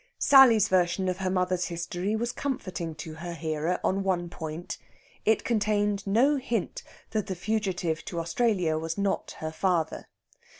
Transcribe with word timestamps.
Sally's 0.17 0.67
version 0.67 1.07
of 1.09 1.19
her 1.19 1.29
mother's 1.29 1.65
history 1.65 2.15
was 2.15 2.31
comforting 2.31 2.95
to 2.95 3.13
her 3.13 3.35
hearer 3.35 3.79
on 3.83 4.01
one 4.01 4.29
point: 4.31 4.79
it 5.25 5.43
contained 5.43 6.07
no 6.07 6.37
hint 6.37 6.81
that 7.11 7.27
the 7.27 7.35
fugitive 7.35 8.03
to 8.05 8.19
Australia 8.19 8.79
was 8.79 8.97
not 8.97 9.35
her 9.37 9.51
father. 9.51 10.07